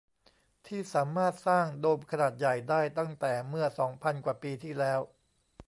[0.67, 4.99] ที่สามารถสร้างโดมขนาดใหญ่ได้ตั้งแต่เมื่อ สอง พันกว่าปีที่แล้ว